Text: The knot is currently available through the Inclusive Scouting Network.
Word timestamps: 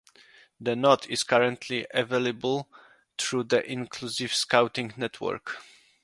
The 0.59 0.75
knot 0.75 1.07
is 1.11 1.21
currently 1.21 1.85
available 1.93 2.67
through 3.19 3.43
the 3.43 3.63
Inclusive 3.71 4.33
Scouting 4.33 4.95
Network. 4.97 5.57